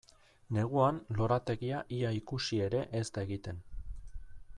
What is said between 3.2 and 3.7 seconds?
egiten.